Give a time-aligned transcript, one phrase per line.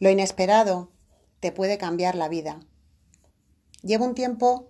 [0.00, 0.90] Lo inesperado
[1.40, 2.60] te puede cambiar la vida.
[3.82, 4.68] Llevo un tiempo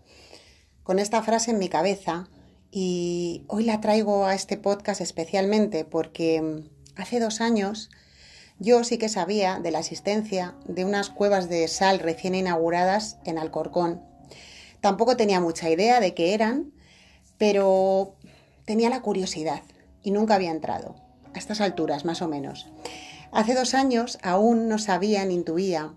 [0.82, 2.28] con esta frase en mi cabeza
[2.70, 6.64] y hoy la traigo a este podcast especialmente porque
[6.96, 7.90] hace dos años
[8.58, 13.38] yo sí que sabía de la existencia de unas cuevas de sal recién inauguradas en
[13.38, 14.02] Alcorcón.
[14.80, 16.72] Tampoco tenía mucha idea de qué eran,
[17.36, 18.16] pero
[18.64, 19.62] tenía la curiosidad
[20.02, 20.96] y nunca había entrado,
[21.34, 22.66] a estas alturas más o menos.
[23.32, 25.92] Hace dos años aún no sabía ni intuía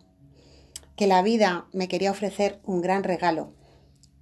[0.95, 3.53] que la vida me quería ofrecer un gran regalo,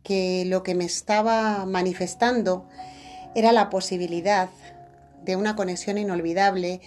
[0.04, 2.68] que lo que me estaba manifestando
[3.36, 4.50] era la posibilidad
[5.24, 6.82] de una conexión inolvidable,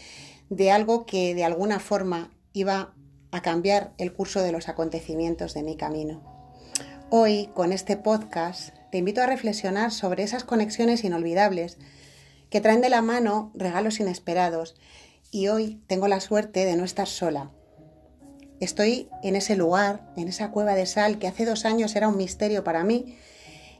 [0.48, 2.94] de algo que de alguna forma iba
[3.32, 6.22] a cambiar el curso de los acontecimientos de mi camino.
[7.10, 11.78] Hoy, con este podcast, te invito a reflexionar sobre esas conexiones inolvidables
[12.48, 14.76] que traen de la mano regalos inesperados
[15.32, 17.50] y hoy tengo la suerte de no estar sola.
[18.60, 22.18] Estoy en ese lugar, en esa cueva de sal que hace dos años era un
[22.18, 23.16] misterio para mí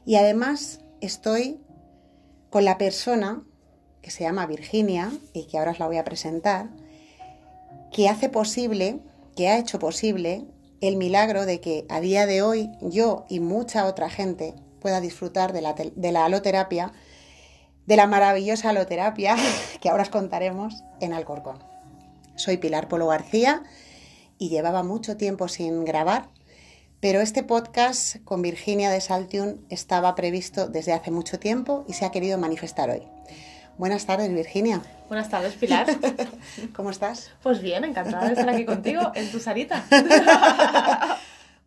[0.03, 1.61] y además estoy
[2.49, 3.43] con la persona
[4.01, 6.69] que se llama Virginia y que ahora os la voy a presentar,
[7.93, 8.99] que hace posible,
[9.35, 10.45] que ha hecho posible
[10.81, 15.53] el milagro de que a día de hoy yo y mucha otra gente pueda disfrutar
[15.53, 16.91] de la, de la aloterapia
[17.85, 19.35] de la maravillosa aloterapia
[19.81, 21.59] que ahora os contaremos en Alcorcón.
[22.35, 23.63] Soy Pilar Polo García
[24.37, 26.29] y llevaba mucho tiempo sin grabar,
[26.99, 32.05] pero este podcast con Virginia de Saltium estaba previsto desde hace mucho tiempo y se
[32.05, 33.03] ha querido manifestar hoy.
[33.77, 34.81] Buenas tardes, Virginia.
[35.07, 35.87] Buenas tardes, Pilar.
[36.75, 37.31] ¿Cómo estás?
[37.41, 39.83] Pues bien, encantada de estar aquí contigo en tu salita.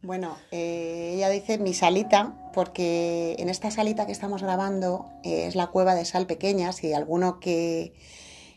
[0.03, 5.55] Bueno, eh, ella dice mi salita, porque en esta salita que estamos grabando eh, es
[5.55, 6.73] la cueva de sal pequeña.
[6.73, 7.95] Si alguno que,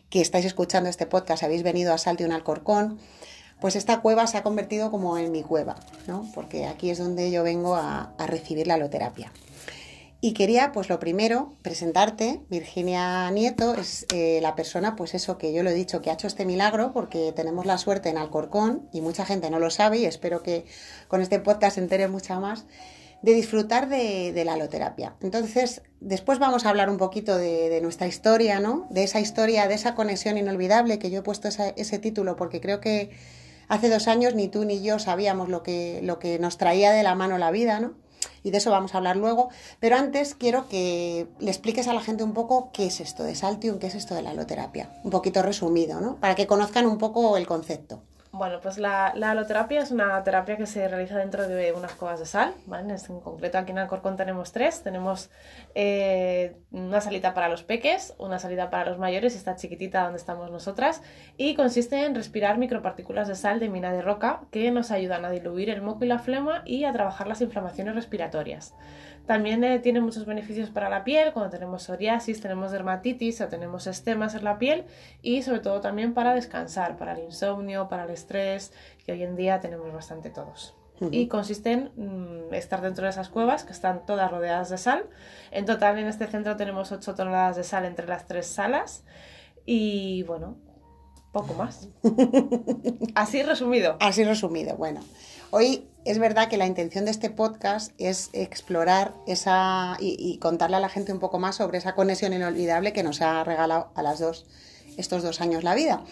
[0.10, 3.00] que estáis escuchando este podcast habéis venido a Sal de un Alcorcón,
[3.60, 5.76] pues esta cueva se ha convertido como en mi cueva,
[6.08, 6.30] ¿no?
[6.34, 9.32] Porque aquí es donde yo vengo a, a recibir la aloterapia.
[10.22, 12.42] Y quería, pues lo primero, presentarte.
[12.50, 16.14] Virginia Nieto es eh, la persona, pues eso que yo lo he dicho, que ha
[16.14, 20.00] hecho este milagro, porque tenemos la suerte en Alcorcón, y mucha gente no lo sabe,
[20.00, 20.66] y espero que
[21.08, 22.66] con este podcast se entere mucha más,
[23.22, 25.16] de disfrutar de, la aloterapia.
[25.22, 28.88] Entonces, después vamos a hablar un poquito de, nuestra historia, ¿no?
[28.90, 32.82] De esa historia, de esa conexión inolvidable, que yo he puesto ese título porque creo
[32.82, 33.12] que
[33.70, 37.04] hace dos años ni tú ni yo sabíamos lo que, lo que nos traía de
[37.04, 37.94] la mano la vida, ¿no?
[38.44, 39.50] Y de eso vamos a hablar luego.
[39.80, 43.36] Pero antes quiero que le expliques a la gente un poco qué es esto de
[43.36, 44.90] Saltium, qué es esto de la aloterapia.
[45.04, 46.18] Un poquito resumido, ¿no?
[46.18, 48.02] Para que conozcan un poco el concepto.
[48.32, 52.20] Bueno, pues la, la, aloterapia es una terapia que se realiza dentro de unas cuevas
[52.20, 52.94] de sal, ¿vale?
[52.94, 54.84] En concreto aquí en Alcorcón tenemos tres.
[54.84, 55.32] Tenemos
[55.74, 60.52] eh, una salita para los peques, una salida para los mayores esta chiquitita donde estamos
[60.52, 61.02] nosotras.
[61.38, 65.32] Y consiste en respirar micropartículas de sal de mina de roca que nos ayudan a
[65.32, 68.76] diluir el moco y la flema y a trabajar las inflamaciones respiratorias.
[69.30, 73.86] También eh, tiene muchos beneficios para la piel, cuando tenemos psoriasis, tenemos dermatitis o tenemos
[73.86, 74.86] estemas en la piel
[75.22, 78.72] y sobre todo también para descansar, para el insomnio, para el estrés,
[79.06, 80.76] que hoy en día tenemos bastante todos.
[81.12, 85.06] Y consiste en mm, estar dentro de esas cuevas que están todas rodeadas de sal.
[85.52, 89.06] En total en este centro tenemos 8 toneladas de sal entre las tres salas.
[89.66, 90.58] Y bueno,
[91.32, 91.88] poco más.
[93.16, 93.96] Así resumido.
[94.02, 95.02] Así resumido, bueno.
[95.52, 100.80] Hoy es verdad que la intención de este podcast es explorar esa y, contarle a
[100.80, 104.20] la gente un poco más sobre esa conexión inolvidable que nos ha regalado a las
[104.20, 104.46] dos
[104.98, 106.04] estos dos años la vida.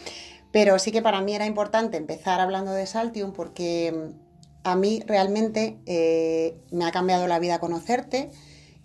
[0.51, 4.27] Pero sí que para mí era importante empezar hablando de Saltium porque mm,
[4.63, 8.31] a mí realmente eh, me ha cambiado la vida conocerte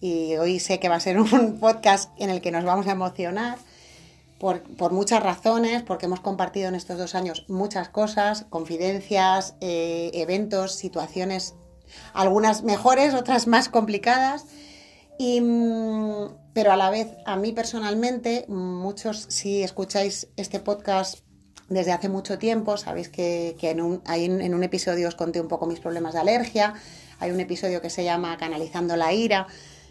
[0.00, 2.92] y hoy sé que va a ser un podcast en el que nos vamos a
[2.92, 3.58] emocionar
[4.42, 10.74] por, muchas razones, porque hemos compartido en estos dos años muchas cosas, confidencias, eh, eventos,
[10.74, 11.54] situaciones,
[12.12, 14.46] algunas mejores, otras más complicadas.
[15.16, 21.20] Y, mm, pero a la vez, a mí personalmente, muchos, si escucháis este podcast
[21.74, 25.66] desde hace mucho tiempo, sabéis que, en, un, en un episodio os conté un poco
[25.66, 26.74] mis problemas de alergia,
[27.18, 29.46] hay un episodio que se llama Canalizando la ira,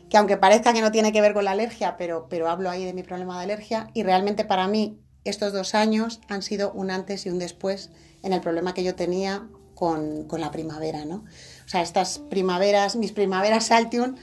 [0.10, 2.84] que aunque parezca que no tiene que ver con la alergia, pero, pero hablo ahí
[2.84, 6.92] de mi problema de alergia y realmente para mí estos dos años han sido un
[6.92, 7.92] antes y un después
[8.24, 11.24] en el problema que yo tenía con, la primavera, ¿no?
[11.66, 14.16] O sea, estas primaveras, mis primaveras Saltium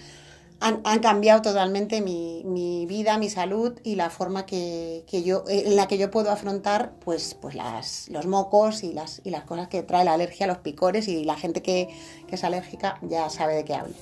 [0.60, 5.98] han, cambiado totalmente mi, vida, mi salud y la forma que, yo, en la que
[5.98, 10.04] yo puedo afrontar pues, pues las, los mocos y las, y las cosas que trae
[10.04, 11.88] la alergia, los picores y la gente que,
[12.26, 13.94] que es alérgica ya sabe de qué hablo.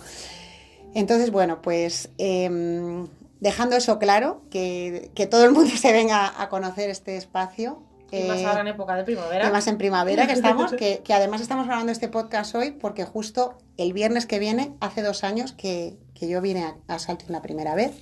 [0.94, 3.06] Entonces, bueno, pues em,
[3.40, 8.42] dejando eso claro, que, todo el mundo se venga a conocer este espacio, Y más
[8.44, 9.48] ahora en época de primavera.
[9.48, 13.58] Y más en primavera que estamos, que, además estamos grabando este podcast hoy porque justo
[13.76, 17.74] el viernes que viene, hace dos años que, yo vine a, a Salto la primera
[17.74, 17.92] vez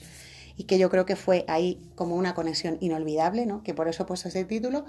[0.56, 3.62] y que yo creo que fue ahí como una conexión inolvidable, ¿no?
[3.62, 4.84] Que por eso he puesto ese título.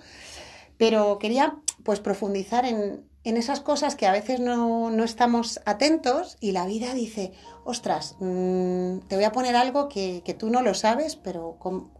[0.77, 6.65] Pero quería pues profundizar en, esas cosas que a veces no, estamos atentos y la
[6.65, 7.31] vida dice,
[7.63, 11.91] ostras, mm, te voy a poner algo que, tú no lo sabes, pero ¿cómo,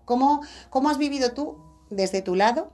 [0.69, 1.57] ¿cómo, has vivido tú
[1.89, 2.73] desde tu lado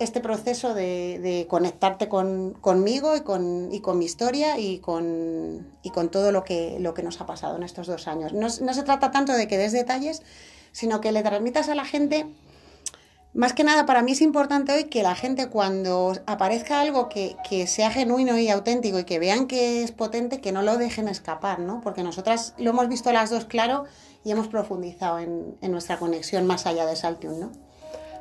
[0.00, 5.66] este proceso de, conectarte conmigo y con, mi historia y con,
[6.10, 8.32] todo lo que, nos ha pasado en estos dos años?
[8.32, 10.22] No, no se trata tanto de que des detalles,
[10.72, 12.26] sino que le transmitas a la gente
[13.32, 17.36] más que nada, para mí es importante hoy que la gente cuando aparezca algo que,
[17.68, 21.60] sea genuino y auténtico y que vean que es potente, que no lo dejen escapar,
[21.60, 21.80] ¿no?
[21.80, 23.84] Porque nosotras lo hemos visto las dos claro
[24.24, 27.52] y hemos profundizado en, nuestra conexión más allá de Saltium, ¿no?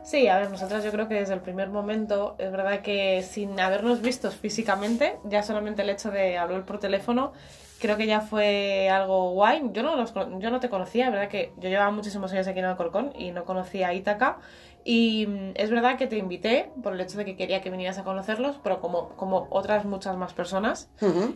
[0.09, 3.59] Sí, a ver, nosotras yo creo que desde el primer momento, es verdad que sin
[3.59, 7.31] habernos visto físicamente, ya solamente el hecho de hablar por teléfono,
[7.79, 9.61] creo que ya fue algo guay.
[9.71, 12.57] Yo no, los, yo no te conocía, es verdad que yo llevaba muchísimos años aquí
[12.57, 14.39] en Alcorcón y no conocía a Ítaca.
[14.83, 17.99] Y mm, es verdad que te invité por el hecho de que quería que vinieras
[17.99, 20.89] a conocerlos, pero como, como otras muchas más personas.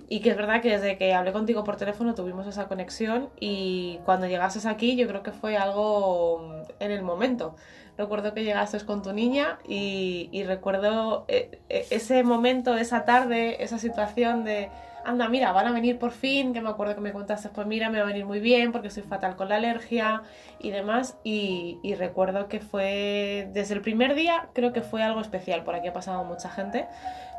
[0.09, 3.99] Y que es verdad que desde que hablé contigo por teléfono tuvimos esa conexión y
[4.03, 7.55] cuando llegases aquí yo creo que fue algo mm, en el momento.
[7.98, 13.63] Recuerdo que llegaste con tu niña y, y recuerdo eh, eh, ese momento, esa tarde,
[13.63, 14.69] esa situación de
[15.06, 17.90] anda, mira, van a venir por fin, que me acuerdo que me contaste, pues mira,
[17.90, 20.24] me va a venir muy bien porque soy fatal con la alergia
[20.60, 21.18] y demás.
[21.24, 25.88] Y, recuerdo que fue, desde el primer día, creo que fue algo especial, por aquí
[25.88, 26.88] ha pasado mucha gente.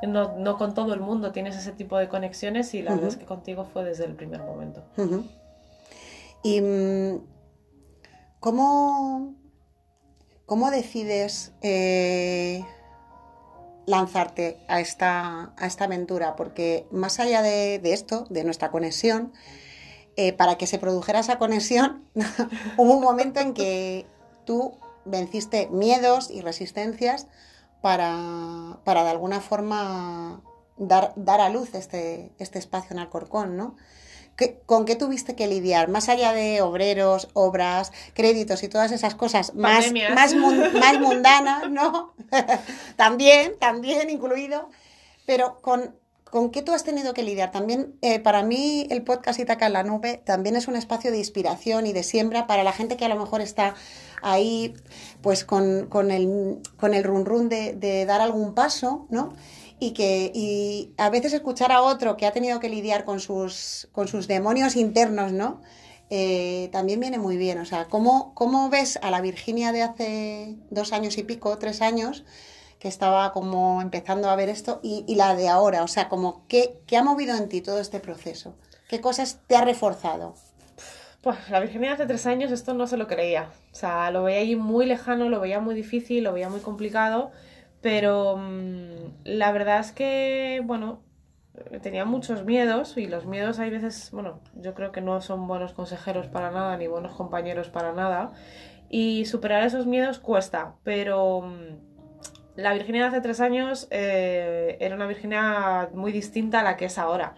[0.07, 3.25] No, con todo el mundo tienes ese tipo de conexiones y la verdad es que
[3.25, 4.85] contigo fue desde el primer momento.
[6.43, 7.25] ¿Y mm,
[8.41, 9.35] cómo,
[10.47, 11.53] cómo decides...
[11.63, 12.65] Eh,
[13.87, 19.33] lanzarte a esta, a esta aventura, porque más allá de, esto, de nuestra conexión,
[20.17, 22.05] eh, para que se produjera esa conexión,
[22.77, 24.07] hubo un momento en que
[24.45, 27.27] tú venciste miedos y resistencias
[27.83, 30.41] para, para de alguna forma
[30.79, 33.77] dar, dar a luz este, este espacio en Alcorcón, ¿no?
[34.67, 35.89] ¿Con qué tuviste que lidiar?
[35.89, 42.15] Más allá de obreros, obras, créditos y todas esas cosas más, más, más mundanas, ¿no?
[42.97, 44.71] también, también incluido.
[45.25, 45.95] Pero con,
[46.25, 47.53] ¿con qué tú has tenido que lidiar?
[47.53, 51.19] También, eh, para mí, el podcast Itaca en la Nube también es un espacio de
[51.19, 53.75] inspiración y de siembra para la gente que a lo mejor está
[54.21, 54.75] ahí,
[55.23, 59.33] pues con, con el, con el run run de, de dar algún paso, ¿no?
[59.79, 63.89] Y que y a veces escuchar a otro que ha tenido que lidiar con sus,
[63.93, 65.61] con sus demonios internos, ¿no?
[66.11, 67.59] Eh, también viene muy bien.
[67.59, 71.83] O sea, ¿cómo, ¿cómo ves a la Virginia de hace dos años y pico, tres
[71.83, 72.25] años,
[72.79, 75.83] que estaba como empezando a ver esto, y, la de ahora?
[75.83, 78.55] O sea, como ¿qué, ¿qué, ha movido en ti todo este proceso?
[78.89, 80.35] ¿Qué cosas te ha reforzado?
[81.23, 83.51] Pues la Virginia de hace tres años esto no se lo creía.
[83.73, 87.33] O sea, lo veía ahí muy lejano, lo veía muy difícil, lo veía muy complicado.
[87.85, 91.03] Pero mm, la verdad es que, bueno,
[91.83, 95.75] tenía muchos miedos y los miedos hay veces, bueno, yo creo que no son buenos
[95.75, 98.33] consejeros para nada ni buenos compañeros para nada.
[98.89, 104.95] Y superar esos miedos cuesta, pero mm, la Virginia de hace tres años eh, era
[104.95, 107.35] una Virginia muy distinta a la que es ahora.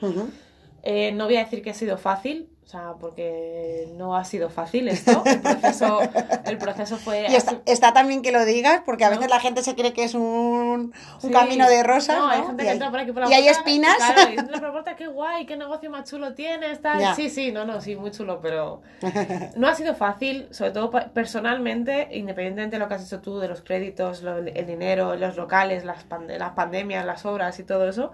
[0.89, 4.51] Eh, no voy a decir que ha sido fácil, o sea, porque no ha sido
[4.51, 5.21] fácil esto.
[5.27, 5.99] El proceso,
[6.47, 7.27] el proceso fue.
[7.29, 10.15] Y está, también que lo digas, porque a veces la gente se cree que es
[10.15, 12.19] un, un camino de rosas.
[12.19, 13.97] No, hay gente que entra por aquí por la Y hay espinas.
[13.97, 16.81] Claro, y la puerta, qué guay, qué negocio más chulo tienes.
[16.81, 17.17] Tal.
[17.17, 18.83] Sí, sí, no, no, sí, muy chulo, pero
[19.57, 23.49] no ha sido fácil, sobre todo personalmente, independientemente de lo que has hecho tú, de
[23.49, 26.07] los créditos, el dinero, los locales, las,
[26.39, 28.13] las pandemias, las obras y todo eso.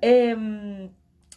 [0.00, 0.88] Eh,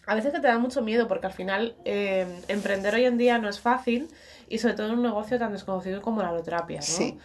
[0.08, 3.38] a veces que te da mucho miedo porque al final eh, emprender hoy en día
[3.38, 4.08] no es fácil
[4.48, 7.18] y sobre todo en un negocio tan desconocido como la aloterapia, ¿no?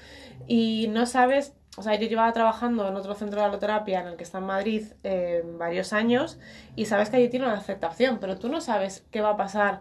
[0.46, 4.16] Y no sabes, o sea, yo llevaba trabajando en otro centro de aloterapia en el
[4.16, 6.38] que está en Madrid eh, varios años
[6.76, 9.80] y sabes que allí tiene una aceptación, pero tú no sabes qué va a pasar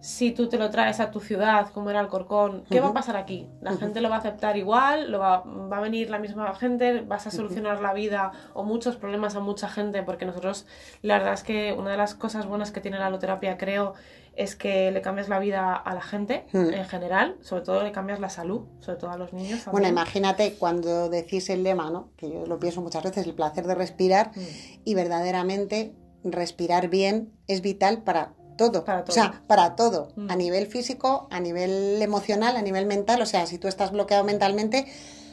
[0.00, 3.16] si tú te lo traes a tu ciudad, como era Alcorcón, ¿qué va a pasar
[3.16, 3.48] aquí?
[3.60, 5.10] ¿La gente lo va a aceptar igual?
[5.10, 7.00] ¿Lo va, va, a venir la misma gente?
[7.00, 10.02] ¿Vas a solucionar la vida o muchos problemas a mucha gente?
[10.02, 10.66] Porque nosotros,
[11.02, 13.94] la verdad es que una de las cosas buenas que tiene la aloterapia, creo,
[14.38, 18.20] es que le cambias la vida a la gente en general, sobre todo le cambias
[18.20, 19.64] la salud, sobre todo a los niños.
[19.72, 22.10] Bueno, imagínate cuando decís el lema, ¿no?
[22.16, 24.40] que yo lo pienso muchas veces, el placer de respirar, mm.
[24.84, 28.84] y verdaderamente respirar bien es vital para todo.
[29.06, 30.12] O sea, para todo.
[30.28, 30.38] A mm.
[30.38, 33.22] nivel físico, a nivel emocional, a nivel mental.
[33.22, 34.86] O sea, si tú estás bloqueado mentalmente,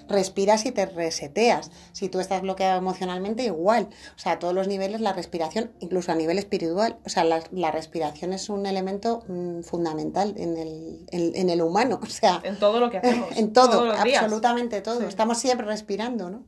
[0.07, 1.71] respiras y te reseteas.
[1.91, 3.89] Si tú estás bloqueado emocionalmente, igual.
[4.15, 7.43] O sea, a todos los niveles la respiración, incluso a nivel espiritual, o sea, la,
[7.51, 11.99] la respiración es un elemento mm, fundamental en el, en, en el humano.
[12.01, 13.35] O sea, En todo lo que hacemos.
[13.35, 14.23] en todo, todos los días.
[14.23, 15.01] absolutamente todo.
[15.01, 15.05] Sí.
[15.07, 16.43] Estamos siempre respirando, ¿no?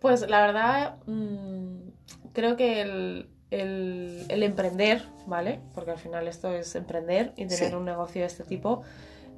[0.00, 1.88] Pues la verdad, mm,
[2.32, 5.60] creo que el, el- el emprender, ¿vale?
[5.74, 7.74] Porque al final esto es emprender y tener Sí.
[7.74, 8.82] un negocio de este tipo,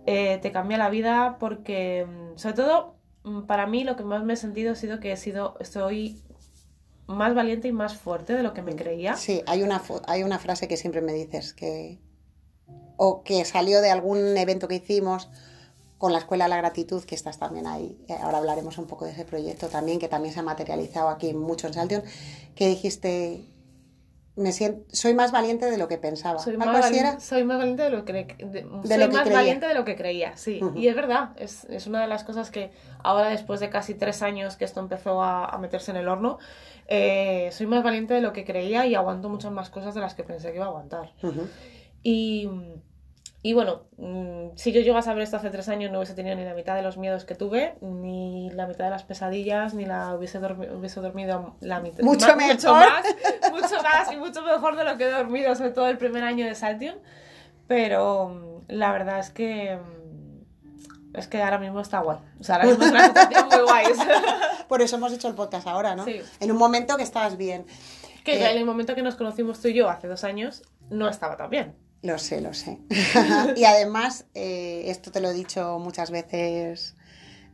[0.07, 4.25] eh, te cambia la vida porque, mm, sobre todo, mm, para mí lo que más
[4.25, 6.23] me he sentido ha sido que he sido, estoy
[7.07, 9.15] más valiente y más fuerte de lo que me creía.
[9.17, 11.99] Sí, hay una, hay una frase que siempre me dices que
[12.97, 15.29] o que salió de algún evento que hicimos
[15.99, 17.99] con la Escuela de la Gratitud, que estás también ahí.
[18.21, 21.67] Ahora hablaremos un poco de ese proyecto también, que también se ha materializado aquí mucho
[21.67, 22.03] en Saltion,
[22.55, 23.45] que dijiste,
[24.39, 26.39] me siento, soy más valiente de lo que pensaba.
[26.39, 27.21] Soy ¿Algo más, así vali- era?
[27.21, 29.37] soy más valiente de lo que, de- soy lo que más creía.
[29.39, 30.61] valiente de lo que creía, sí.
[30.77, 32.71] Y es verdad, es, es una de las cosas que
[33.03, 36.39] ahora, después de casi tres años que esto empezó a, a meterse en el horno,
[36.87, 40.15] eh, soy más valiente de lo que creía y aguanto muchas más cosas de las
[40.15, 41.13] que pensé que iba a aguantar.
[42.03, 42.49] Y,
[43.43, 46.35] y bueno, mm, si yo llego a saber esto hace tres años, no hubiese tenido
[46.37, 49.87] ni la mitad de los miedos que tuve, ni la mitad de las pesadillas, ni
[49.87, 52.03] la hubiese, dormi- hubiese dormido la mitad.
[52.03, 52.55] Mucho ma- mejor.
[52.57, 53.05] Mucho más,
[53.53, 56.47] mucho más y mucho mejor de lo que he dormido, sobre todo el primer año
[56.47, 56.97] de Saltion.
[57.67, 59.77] Pero mm, la verdad es que.
[59.77, 62.19] mm, Es que ahora mismo está guay.
[62.41, 63.87] O sea, ahora mismo es una situación muy guay.
[64.69, 66.05] Por eso hemos hecho el podcast ahora, ¿no?
[66.05, 66.21] Sí.
[66.41, 67.65] En un momento que estabas bien.
[68.25, 71.09] que Eh, en el momento que nos conocimos tú y yo hace dos años, no
[71.09, 71.75] estaba tan bien.
[72.03, 72.79] Lo sé, lo sé.
[73.57, 76.95] y además, eh, esto te lo he dicho muchas veces,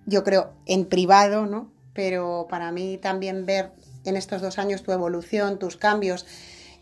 [0.06, 1.72] yo creo, en privado, ¿no?
[1.94, 3.72] Pero para mí también ver
[4.04, 6.26] en estos dos años tu evolución, tus cambios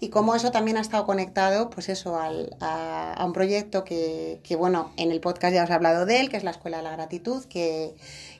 [0.01, 4.41] y cómo eso también ha estado conectado, pues eso, al- a, a un proyecto que,
[4.43, 6.79] que, bueno, en el podcast ya os he hablado de él, que es la Escuela
[6.79, 7.95] de la Gratitud, que,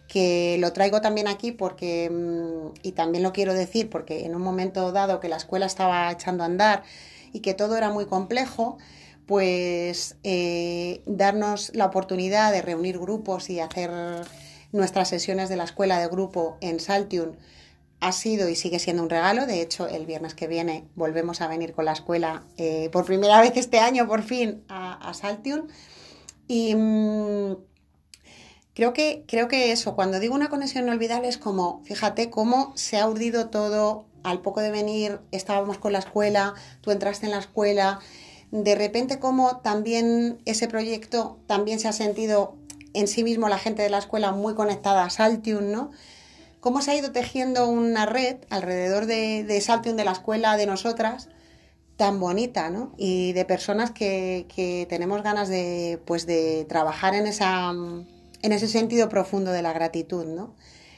[0.09, 4.43] que lo traigo también aquí porque, mm, y también lo quiero decir, porque en un
[4.43, 6.83] momento dado que la escuela estaba echando a andar
[7.33, 8.79] y que todo era muy complejo,
[9.27, 13.91] pues eh, darnos la oportunidad de reunir grupos y hacer
[14.73, 17.33] nuestras sesiones de la escuela de grupo en Saltium
[18.03, 19.47] ha sido y sigue siendo un regalo.
[19.47, 23.41] De hecho, el viernes que viene volvemos a venir con la escuela eh, por primera
[23.41, 25.69] vez este año, por fin, a, a Saltium.
[26.49, 27.57] Y mm,
[28.75, 32.99] creo, que, creo que eso, cuando digo una conexión inolvidable, es como, fíjate cómo se
[32.99, 34.07] ha urdido todo.
[34.25, 38.01] Al poco de venir, estábamos con la escuela, tú entraste en la escuela.
[38.53, 42.55] De repente, como también ese proyecto también se ha sentido
[42.95, 45.91] en sí mismo la gente de la escuela muy conectada a Saltium, ¿no?
[46.63, 50.67] cómo se ha ido tejiendo una red alrededor de, de Saltium, de la escuela, de
[50.67, 51.29] nosotras,
[51.97, 52.95] tan bonita, ¿no?
[52.97, 58.69] Y de personas que, que tenemos ganas de, pues, de trabajar en, esa, en ese
[58.69, 60.55] sentido profundo de la gratitud, ¿no?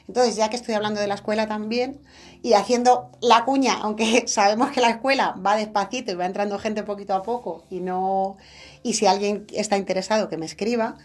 [0.07, 1.99] Entonces, ya que estoy hablando de la escuela también
[2.43, 6.83] y haciendo la cuña, aunque sabemos que la escuela va despacito y va entrando gente
[6.83, 8.37] poquito a poco y no
[8.83, 10.97] y si alguien está interesado que me escriba,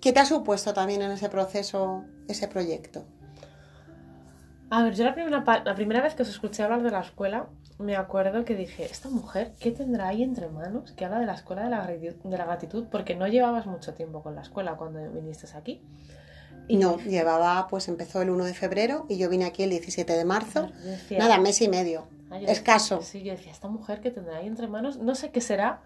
[0.00, 3.04] ¿qué te ha supuesto también en ese proceso ese proyecto?
[4.68, 7.46] A ver, yo la primera, la primera vez que os escuché hablar de la escuela,
[7.78, 11.34] me acuerdo que dije, esta mujer, ¿qué tendrá ahí entre manos que habla de la
[11.34, 12.86] escuela de la, de la gratitud?
[12.90, 15.82] Porque no llevabas mucho tiempo con la escuela cuando viniste aquí.
[16.68, 20.12] Y no, llevaba, pues empezó el 1 de febrero y yo vine aquí el 17
[20.12, 20.68] de marzo.
[20.84, 22.06] Decía- Nada, mes y medio.
[22.30, 22.96] Ah, Escaso.
[22.98, 25.80] decía- Sí, yo decía, esta mujer que tendrá ahí entre manos, no sé qué será,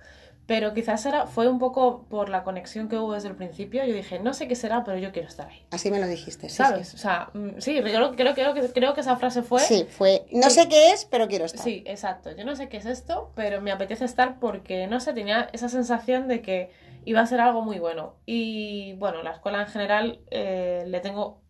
[0.47, 3.85] pero quizás era, fue un poco por la conexión que hubo desde el principio.
[3.85, 5.65] Yo dije, no sé qué será, pero yo quiero estar ahí.
[5.71, 6.57] Así me lo dijiste, sí.
[6.57, 6.93] ¿Sabes?
[6.95, 9.61] O sea, mm, sí, yo creo, creo, creo que, creo que esa frase fue...
[9.61, 10.25] Sí, fue.
[10.33, 10.61] No Sí.
[10.63, 11.63] sé qué es, pero quiero estar.
[11.63, 12.33] Sí, exacto.
[12.35, 15.69] Yo no sé qué es esto, pero me apetece estar porque, no sé, tenía esa
[15.69, 16.71] sensación de que
[17.05, 18.17] iba a ser algo muy bueno.
[18.27, 21.41] Y bueno, la escuela en general eh, le tengo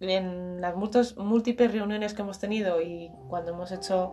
[0.00, 0.74] en las
[1.16, 4.12] múltiples reuniones que hemos tenido y cuando hemos hecho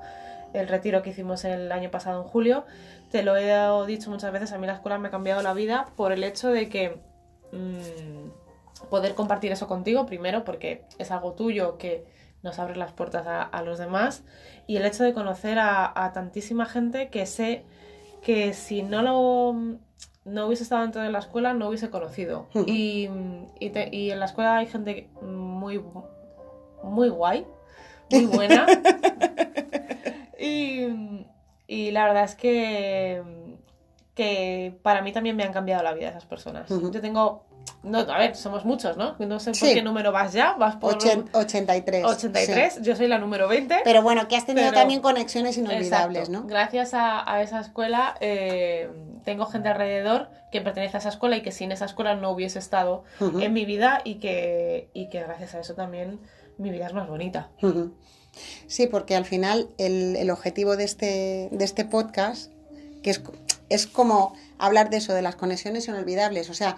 [0.53, 2.65] el retiro que hicimos el año pasado en julio,
[3.12, 5.88] te lo he dicho muchas veces, a mí la escuela me ha cambiado la vida
[5.96, 7.00] por el hecho de que
[7.51, 12.05] mm, poder compartir eso contigo, primero porque es algo tuyo que
[12.43, 14.24] nos abre las puertas a, a los demás
[14.67, 17.65] y el hecho de conocer a, a tantísima gente que sé
[18.22, 19.79] que si no lo
[20.30, 22.48] no hubiese estado dentro de la escuela no hubiese conocido.
[22.68, 23.10] Y,
[23.60, 25.82] y, te- y en la escuela hay gente muy
[26.84, 27.46] muy guay
[28.12, 28.66] muy buena.
[30.42, 31.26] Y,
[31.68, 33.22] y la verdad es que
[34.16, 36.70] que para mí también me han cambiado la vida esas personas.
[36.70, 37.44] Yo tengo
[37.82, 39.16] no, a ver, somos muchos, ¿no?
[39.20, 40.96] No sé por qué número vas ya, vas por...
[40.96, 42.04] 83.
[42.04, 43.82] 83, yo soy la número 20.
[43.86, 46.44] Pero bueno, que has tenido también conexiones inolvidables, ¿no?
[46.46, 48.89] Gracias a, esa escuela eh,
[49.24, 52.60] tengo gente alrededor que pertenece a esa escuela y que sin esa escuela no hubiese
[52.60, 56.20] estado en mi vida y que, y que gracias a eso también
[56.58, 57.50] mi vida es más bonita.
[58.68, 62.51] Sí, porque al final el, el objetivo de este, de este podcast,
[63.04, 63.22] que es,
[63.70, 66.75] es como hablar de eso, de las conexiones inolvidables, o sea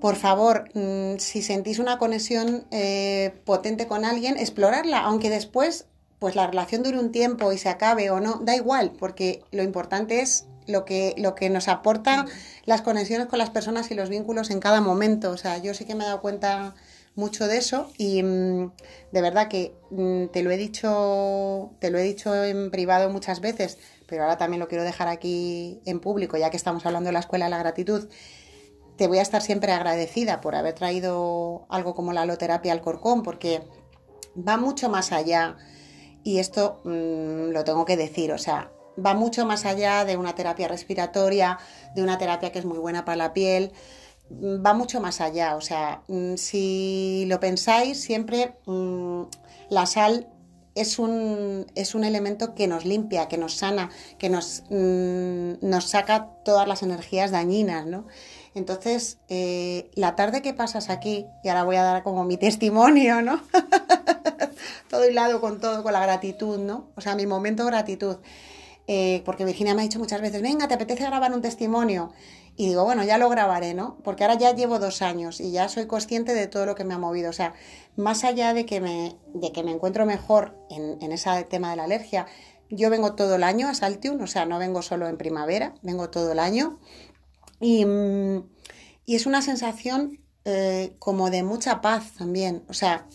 [0.00, 5.86] por favor, mm, si sentís una conexión eh, potente con alguien, explorarla, aunque después
[6.18, 9.62] pues la relación dure un tiempo y se acabe o no, da igual, porque lo
[9.62, 12.24] importante es lo que, lo que nos aporta
[12.64, 15.30] las conexiones con las personas y los vínculos en cada momento.
[15.30, 16.74] O sea, yo sí que me he dado cuenta
[17.14, 18.72] mucho de eso y mm,
[19.12, 23.40] de verdad que mm, te lo he dicho, te lo he dicho en privado muchas
[23.40, 27.12] veces, pero ahora también lo quiero dejar aquí en público, ya que estamos hablando de
[27.12, 28.08] la escuela de la gratitud
[28.96, 33.22] te voy a estar siempre agradecida por haber traído algo como la aloterapia al corcón,
[33.22, 33.62] porque
[34.36, 35.56] va mucho más allá,
[36.22, 38.70] y esto mm, lo tengo que decir, o sea,
[39.04, 41.58] va mucho más allá de una terapia respiratoria,
[41.94, 43.72] de una terapia que es muy buena para la piel,
[44.30, 48.54] mm, va mucho más allá, o sea, mm, si lo pensáis, siempre
[49.70, 50.28] la sal
[50.74, 56.30] es un, es un elemento que nos limpia, que nos sana, que nos, nos saca
[56.44, 58.06] todas las energías dañinas, ¿no?
[58.54, 63.20] Entonces, eh, la tarde que pasas aquí, y ahora voy a dar como mi testimonio,
[63.20, 63.40] ¿no?
[64.88, 66.90] todo hilado con todo, con la gratitud, ¿no?
[66.94, 68.16] O sea, mi momento de gratitud.
[68.86, 72.12] Eh, porque Virginia me ha dicho muchas veces, venga, ¿te apetece grabar un testimonio?
[72.56, 73.98] Y digo, bueno, ya lo grabaré, ¿no?
[74.04, 76.94] Porque ahora ya llevo dos años y ya soy consciente de todo lo que me
[76.94, 77.30] ha movido.
[77.30, 77.54] O sea,
[77.96, 81.76] más allá de que me, de que me encuentro mejor en, en ese tema de
[81.76, 82.26] la alergia,
[82.70, 86.10] yo vengo todo el año a Saltium, o sea, no vengo solo en primavera, vengo
[86.10, 86.78] todo el año.
[87.64, 88.38] Mm,
[89.06, 92.64] y, es una sensación eh, como de mucha paz también.
[92.68, 93.06] O sea,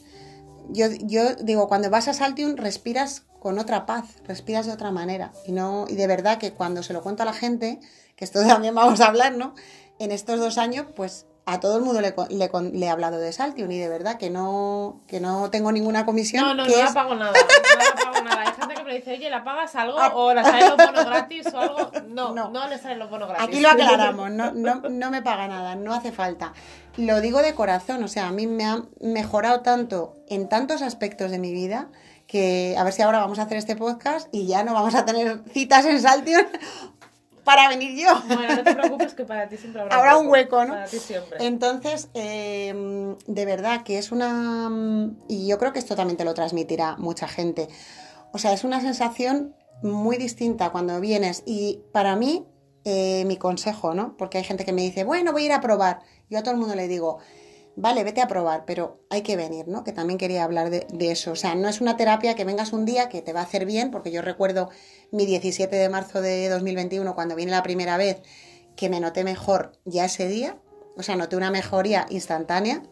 [0.70, 5.32] yo, yo digo, cuando vas a Saltium respiras con otra paz, respiras de otra manera.
[5.46, 7.79] Y, no, y de verdad que cuando se lo cuento a la gente,
[8.15, 9.53] que esto también vamos a hablar, ¿no?
[10.00, 13.72] En estos dos años, pues a todo el mundo le, le, he hablado de Saltium
[13.72, 16.44] y de verdad que no, que no tengo ninguna comisión.
[16.44, 17.34] No, no, no la pago nada.
[17.34, 18.38] No pago nada.
[18.89, 20.00] Me dice, oye, ¿la pagas algo?
[20.00, 20.13] Ah.
[20.15, 21.92] ¿O la sale los bonos gratis o algo?
[22.09, 23.48] No, no, no le salen los bonos gratis.
[23.48, 26.53] Aquí lo aclaramos, no, no, no me paga nada, no hace falta.
[26.98, 31.29] Lo digo de corazón, o sea, a mí me ha mejorado tanto en tantos aspectos
[31.29, 31.90] de mi vida
[32.25, 35.05] que a ver si ahora vamos a hacer este podcast y ya no vamos a
[35.05, 36.46] tener citas en Saltium
[37.44, 38.09] para venir yo.
[38.27, 40.74] Bueno, no te preocupes que para ti siempre habrá, un hueco, ¿no?
[40.74, 41.46] Para ti siempre.
[41.46, 44.70] Entonces, em, de verdad que es una...
[45.27, 47.68] Y yo creo que esto también te lo transmitirá mucha gente.
[48.31, 52.46] O sea, es una sensación muy distinta cuando vienes y para mí,
[52.85, 54.15] eh, mi consejo, ¿no?
[54.18, 56.01] Porque hay gente que me dice, bueno, voy a ir a probar.
[56.29, 57.20] Yo a todo el mundo le digo,
[57.75, 59.83] vale, vete a probar, pero hay que venir, ¿no?
[59.83, 61.31] Que también quería hablar de, eso.
[61.31, 63.65] O sea, no es una terapia que vengas un día que te va a hacer
[63.65, 64.70] bien, porque yo recuerdo
[65.11, 68.22] mi 17 de marzo de 2021, cuando vine la primera vez,
[68.75, 70.57] que me noté mejor ya ese día,
[70.98, 72.83] o sea, noté una mejoría instantánea,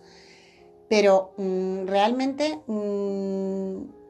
[0.90, 4.07] pero mm, realmente mm,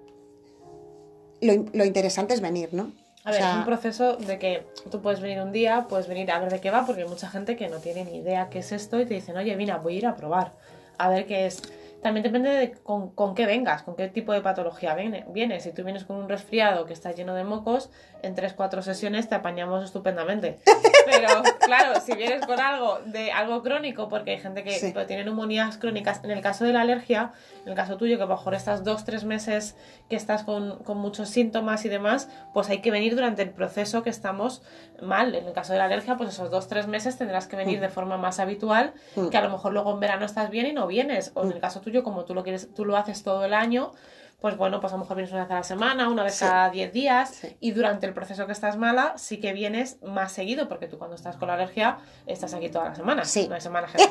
[1.41, 2.91] lo interesante es venir, ¿no?
[3.23, 6.39] A ver, es un proceso de que tú puedes venir un día, puedes venir a
[6.39, 8.71] ver de qué va, porque hay mucha gente que no tiene ni idea qué es
[8.71, 10.53] esto y te dicen, oye, mira, voy a ir a probar,
[10.97, 11.61] a ver qué es.
[12.07, 15.63] También depende de con, con qué vengas, con qué tipo de patología viene, vienes.
[15.63, 17.89] Si tú vienes con un resfriado que está lleno de mocos,
[18.21, 20.59] en 3-4 sesiones te apañamos estupendamente.
[21.05, 25.77] Pero claro, si vienes con algo de algo crónico, porque hay gente que tiene neumonías
[25.77, 27.31] crónicas, en el caso de la alergia,
[27.63, 29.75] en el caso tuyo, que a lo mejor estás 2-3 meses
[30.09, 34.03] que estás con, con, muchos síntomas y demás, pues hay que venir durante el proceso
[34.03, 34.61] que estamos
[35.01, 35.35] mal.
[35.35, 37.81] En el caso de la alergia, pues esos 2-3 meses tendrás que venir mm.
[37.81, 39.29] de forma más habitual, mm.
[39.29, 41.31] que a lo mejor luego en verano estás bien y no vienes.
[41.35, 41.61] O en el mm.
[41.61, 43.91] caso tuyo, como tú lo quieres, tú lo haces todo el año,
[44.39, 46.69] pues bueno, pues a lo mejor vienes una vez a la semana, una vez cada
[46.69, 50.87] 10 días y durante el proceso que estás mala sí que vienes más seguido porque
[50.87, 53.47] tú cuando estás con la alergia estás aquí toda la semana, sí.
[53.47, 54.03] no hay semanas que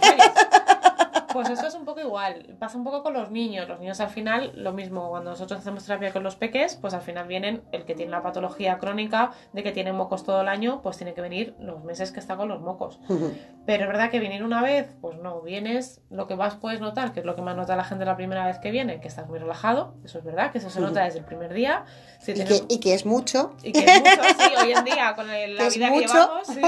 [1.37, 3.69] Pues esto es un poco igual, pasa un poco con los niños.
[3.69, 7.03] Los niños al final, lo mismo, cuando nosotros hacemos terapia con los peques, pues al
[7.03, 10.81] final vienen el que tiene la patología crónica de que tiene mocos todo el año,
[10.83, 13.01] pues tiene que venir los meses que está con los mocos.
[13.67, 17.13] Pero es verdad que venir una vez, pues no, vienes, lo que más puedes notar,
[17.13, 19.29] que es lo que más nota la gente la primera vez que viene, que estás
[19.29, 21.85] muy relajado, eso es verdad, que eso se nota desde el primer día.
[22.27, 23.57] y, que, y, que, es mucho.
[23.63, 26.61] Y que es mucho, sí, hoy en día, con la vida que llevamos, sí.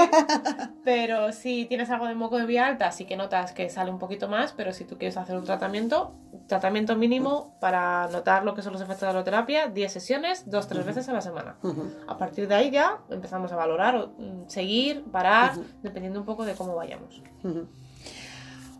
[0.83, 3.99] Pero si tienes algo de moco de vía alta, sí que notas que sale un
[3.99, 6.11] poquito más, pero si tú quieres hacer un tratamiento,
[6.47, 10.83] tratamiento mínimo para notar lo que son los efectos de la terapia, 10 sesiones, 2-3
[10.83, 11.55] veces a la semana.
[12.09, 16.55] A partir de ahí ya empezamos a valorar, mm, seguir, parar, dependiendo un poco de
[16.55, 17.23] cómo vayamos.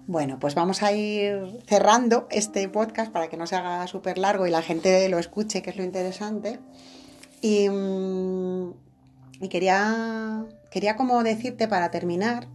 [0.05, 4.47] Bueno, pues vamos a ir cerrando este podcast para que no se haga súper largo
[4.47, 6.59] y la gente lo escuche, que es lo interesante.
[7.39, 8.73] Y, mm,
[9.39, 12.49] y quería, quería como decirte para terminar,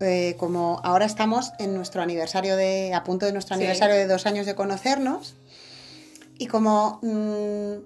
[0.00, 3.62] eh, como ahora estamos en nuestro aniversario de, a punto de nuestro Sí.
[3.62, 5.34] aniversario de dos años de conocernos,
[6.38, 7.84] y como, mm,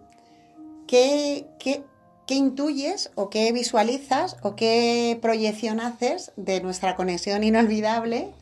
[0.86, 1.84] ¿qué, qué,
[2.26, 8.32] qué intuyes o qué visualizas o qué proyección haces de nuestra conexión inolvidable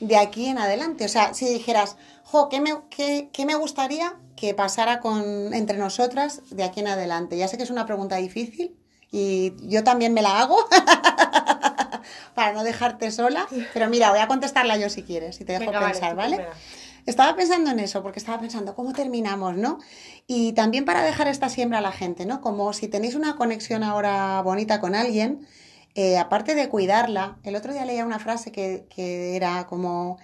[0.00, 1.04] de aquí en adelante?
[1.06, 5.78] O sea, si dijeras, jo, ¿qué me, qué, qué me gustaría que pasara con, entre
[5.78, 7.38] nosotras de aquí en adelante?
[7.38, 8.76] Ya sé que es una pregunta difícil
[9.10, 10.58] y yo también me la hago
[12.36, 15.72] para no dejarte sola, pero mira, voy a contestarla yo si quieres, si te dejo
[15.72, 16.46] Venga, pensar, ¿vale?
[17.06, 19.78] Estaba pensando en eso, porque estaba pensando cómo terminamos, ¿no?
[20.26, 22.40] Y también para dejar esta siembra a la gente, ¿no?
[22.40, 25.46] Como si tenéis una conexión ahora bonita con alguien,
[25.94, 30.18] eh, aparte de cuidarla, el otro día leía una frase que, que era como,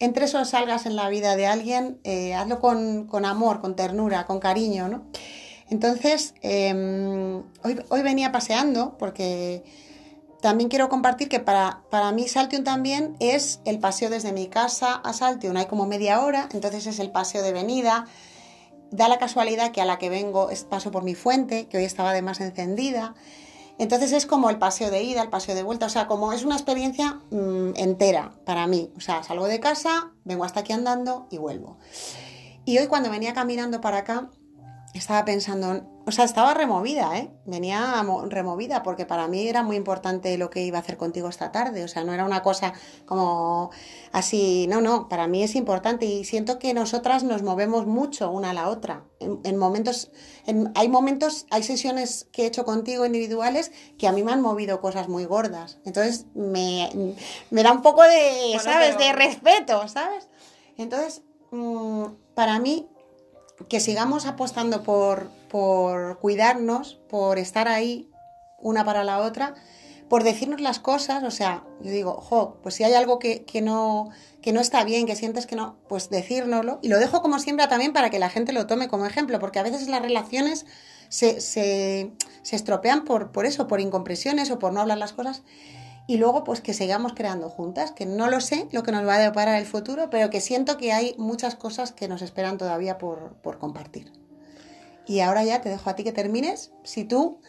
[0.00, 4.26] entres o salgas en la vida de alguien, eh, hazlo con, con amor, con ternura,
[4.26, 5.04] con cariño, ¿no?
[5.70, 9.62] Entonces, eh, hoy, hoy venía paseando porque
[10.44, 14.96] también quiero compartir que para, para mí Saltium también es el paseo desde mi casa
[14.96, 15.56] a Saltium.
[15.56, 18.04] Hay como media hora, entonces es el paseo de venida.
[18.90, 21.84] Da la casualidad que a la que vengo es paso por mi fuente, que hoy
[21.84, 23.14] estaba además encendida.
[23.78, 26.44] Entonces es como el paseo de ida, el paseo de vuelta, o sea, como es
[26.44, 28.92] una experiencia mm, entera para mí.
[28.98, 31.78] O sea, salgo de casa, vengo hasta aquí andando y vuelvo.
[32.66, 34.28] Y hoy cuando venía caminando para acá,
[34.98, 37.30] estaba pensando, o sea, estaba removida, ¿eh?
[37.46, 41.28] Venía mo- removida porque para mí era muy importante lo que iba a hacer contigo
[41.28, 42.72] esta tarde, o sea, no era una cosa
[43.04, 43.70] como
[44.12, 48.50] así, no, no, para mí es importante y siento que nosotras nos movemos mucho una
[48.50, 49.04] a la otra.
[49.18, 50.10] En, en momentos,
[50.46, 54.42] en- hay momentos, hay sesiones que he hecho contigo individuales que a mí me han
[54.42, 57.14] movido cosas muy gordas, entonces me,
[57.50, 58.94] me da un poco de, Bueno, ¿sabes?
[58.96, 60.28] pero- De respeto, ¿sabes?
[60.76, 62.04] Entonces, mm,
[62.34, 62.88] para mí
[63.68, 68.10] que sigamos apostando por, por cuidarnos, por estar ahí
[68.58, 69.54] una para la otra,
[70.08, 73.62] por decirnos las cosas, o sea, yo digo, jo, pues si hay algo que, que
[73.62, 74.10] no,
[74.42, 76.78] que no está bien, que sientes que no, pues decírnoslo.
[76.82, 79.58] Y lo dejo como siempre también para que la gente lo tome como ejemplo, porque
[79.58, 80.66] a veces las relaciones
[81.08, 82.12] se, se,
[82.42, 85.42] se estropean por, por eso, por incompresiones o por no hablar las cosas.
[86.06, 89.14] Y luego, pues que sigamos creando juntas, que no lo sé lo que nos va
[89.14, 92.98] a deparar el futuro, pero que siento que hay muchas cosas que nos esperan todavía
[92.98, 94.12] por, por compartir.
[95.06, 96.72] Y ahora ya te dejo a ti que termines.
[96.82, 97.40] Si tú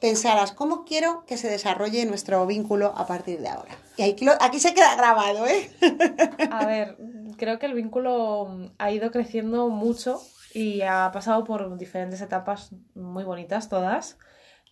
[0.00, 3.76] pensaras, ¿cómo quiero que se desarrolle nuestro vínculo a partir de ahora?
[3.96, 5.70] Y aquí, se queda grabado, ¿eh?
[6.50, 6.96] A ver,
[7.36, 10.20] creo que el vínculo mm, ha ido creciendo mucho
[10.54, 14.18] y ha pasado por diferentes etapas muy bonitas todas.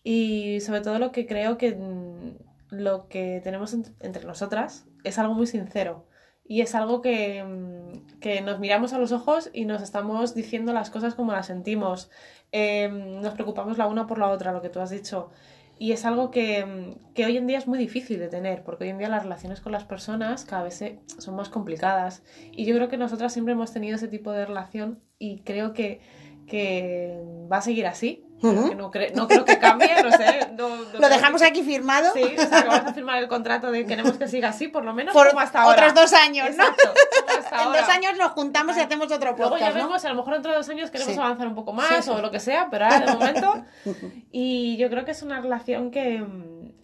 [0.03, 5.17] Y sobre todo lo que creo que mm, lo que tenemos ent- entre nosotras es
[5.19, 6.05] algo muy sincero.
[6.45, 10.73] Y es algo que, mm, que nos miramos a los ojos y nos estamos diciendo
[10.73, 12.09] las cosas como las sentimos.
[12.51, 12.89] Eh,
[13.21, 15.29] nos preocupamos la una por la otra, lo que tú has dicho.
[15.77, 18.83] Y es algo que, mm, que hoy en día es muy difícil de tener, porque
[18.85, 20.83] hoy en día las relaciones con las personas cada vez
[21.19, 22.23] son más complicadas.
[22.51, 26.01] Y yo creo que nosotras siempre hemos tenido ese tipo de relación y creo que,
[26.47, 28.25] que va a seguir así.
[28.41, 30.47] No, cre- no creo que cambie, no sé.
[30.57, 33.27] no- no Lo dejamos que- aquí firmado Sí, o sea, que vamos a firmar el
[33.27, 35.87] contrato de queremos que siga así, por lo menos por como hasta ahora.
[35.89, 36.63] otros dos años, ¿no?
[36.63, 36.89] Exacto,
[37.25, 37.81] como hasta En ahora.
[37.81, 39.83] dos años nos juntamos y hacemos otro Luego ya podcast, ¿no?
[39.87, 41.19] vemos, a lo mejor dentro de dos años queremos Sí.
[41.19, 43.65] avanzar un poco más Sí, o lo que sea, pero ahora de momento.
[44.31, 46.25] Y yo creo que es una relación que,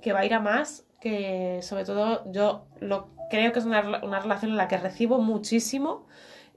[0.01, 4.01] que va a ir a más, que sobre todo yo lo creo que es una,
[4.03, 6.05] una relación en la que recibo muchísimo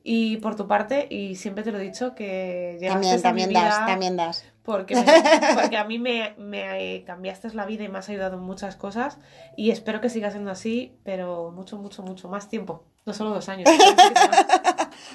[0.05, 3.23] y por tu parte, y siempre te lo he dicho, que llegaste También, a mi
[3.23, 4.45] también vida das, también das.
[4.73, 5.05] Porque, me-
[5.63, 9.17] porque a mí me, me cambiaste la vida y me has ayudado en muchas cosas
[9.57, 13.49] y espero que siga siendo así, pero mucho, mucho, mucho más tiempo, no solo dos
[13.49, 13.69] años.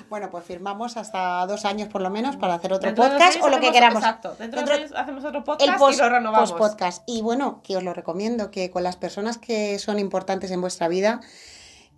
[0.10, 3.50] Bueno, pues firmamos hasta dos años por lo menos para hacer otro Dentro podcast o
[3.50, 4.02] lo que queramos.
[4.02, 6.54] Exacto, dentro, de dos años hacemos otro el podcast post, y lo renovamos.
[6.54, 7.04] podcast.
[7.06, 10.88] Y bueno, que os lo recomiendo, que con las personas que son importantes en vuestra
[10.88, 11.22] vida,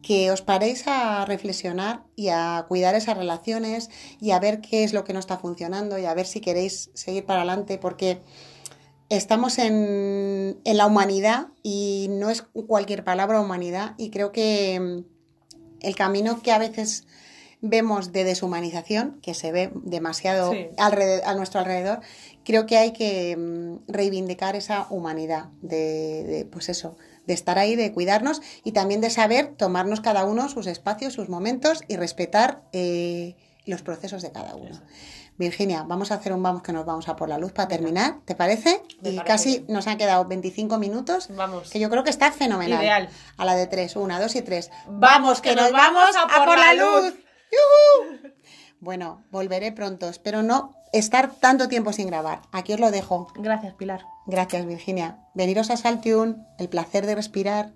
[0.05, 3.89] que os paréis a reflexionar y a cuidar esas relaciones
[4.21, 6.91] y a ver qué es lo que no está funcionando y a ver si queréis
[6.93, 8.21] seguir para adelante, porque
[9.09, 15.05] estamos en, en la humanidad y no es cualquier palabra humanidad y creo que mm,
[15.81, 17.05] el camino que a veces
[17.61, 20.67] vemos de deshumanización, que se ve demasiado Sí.
[20.77, 22.01] alrede- a nuestro alrededor,
[22.43, 26.95] creo que hay que mm, reivindicar esa humanidad de, de, pues eso,
[27.27, 31.29] de estar ahí, de cuidarnos y también de saber tomarnos cada uno sus espacios, sus
[31.29, 33.35] momentos y respetar eh,
[33.65, 34.81] los procesos de cada uno.
[35.37, 38.19] Virginia, vamos a hacer un vamos que nos vamos a por la luz para terminar,
[38.23, 38.81] ¿te parece?
[39.01, 41.71] Me y parece casi nos han quedado 25 minutos, Vamos.
[41.71, 42.81] que yo creo que está fenomenal.
[42.81, 43.09] Ideal.
[43.35, 44.71] A la de tres, una, dos y tres.
[44.87, 47.15] Vamos, que nos vamos a por la luz.
[47.51, 48.31] ¡Yujú!
[48.79, 50.07] Bueno, volveré pronto.
[50.07, 52.41] Espero no estar tanto tiempo sin grabar.
[52.51, 53.27] Aquí os lo dejo.
[53.35, 54.05] Gracias, Pilar.
[54.27, 55.19] Gracias, Virginia.
[55.35, 57.75] Veniros a Saltune, el placer de respirar.